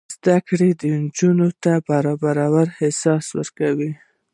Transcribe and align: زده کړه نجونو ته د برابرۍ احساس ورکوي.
زده 0.15 0.37
کړه 0.47 0.67
نجونو 1.03 1.47
ته 1.63 1.73
د 1.79 1.83
برابرۍ 1.87 2.67
احساس 2.85 3.25
ورکوي. 3.39 3.91